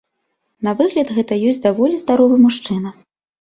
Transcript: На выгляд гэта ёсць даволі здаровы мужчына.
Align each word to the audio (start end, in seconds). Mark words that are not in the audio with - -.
На 0.67 0.71
выгляд 0.79 1.11
гэта 1.17 1.37
ёсць 1.51 1.61
даволі 1.67 2.01
здаровы 2.05 2.41
мужчына. 2.47 2.89